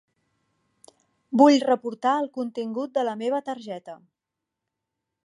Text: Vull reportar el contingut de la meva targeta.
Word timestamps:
Vull 1.41 1.59
reportar 1.67 2.15
el 2.23 2.31
contingut 2.39 2.97
de 2.97 3.07
la 3.11 3.13
meva 3.23 3.43
targeta. 3.51 3.99